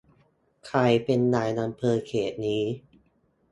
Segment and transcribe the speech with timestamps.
[0.67, 2.63] ใครเป็นนายอำเภอเขตนี้